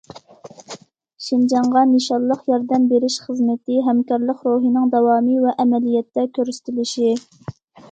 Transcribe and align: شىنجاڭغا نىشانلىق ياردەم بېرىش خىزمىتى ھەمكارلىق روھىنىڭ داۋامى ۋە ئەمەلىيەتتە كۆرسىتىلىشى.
شىنجاڭغا 1.25 1.83
نىشانلىق 1.89 2.41
ياردەم 2.53 2.87
بېرىش 2.95 3.19
خىزمىتى 3.27 3.79
ھەمكارلىق 3.91 4.43
روھىنىڭ 4.49 4.91
داۋامى 4.97 5.39
ۋە 5.47 5.57
ئەمەلىيەتتە 5.67 6.27
كۆرسىتىلىشى. 6.41 7.17